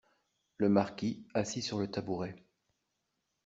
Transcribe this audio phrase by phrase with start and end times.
[0.57, 2.35] Le Marquis, assis sur le tabouret.